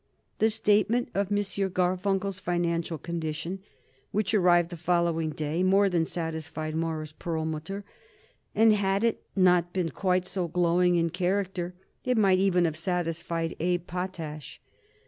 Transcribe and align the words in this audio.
The 0.39 0.49
statement 0.49 1.09
of 1.13 1.31
M. 1.31 1.37
Garfunkel's 1.37 2.39
financial 2.39 2.97
condition, 2.97 3.59
which 4.09 4.33
arrived 4.33 4.71
the 4.71 4.75
following 4.75 5.29
day, 5.29 5.61
more 5.61 5.89
than 5.89 6.07
satisfied 6.07 6.75
Morris 6.75 7.11
Perlmutter 7.11 7.85
and, 8.55 8.73
had 8.73 9.03
it 9.03 9.21
not 9.35 9.73
been 9.73 9.89
quite 9.89 10.25
so 10.27 10.47
glowing 10.47 10.95
in 10.95 11.11
character, 11.11 11.75
it 12.03 12.17
might 12.17 12.39
even 12.39 12.65
have 12.65 12.77
satisfied 12.79 13.55
Abe 13.59 13.85
Potash. 13.85 14.59